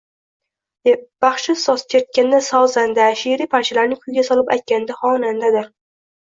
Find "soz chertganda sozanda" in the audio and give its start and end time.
1.63-3.11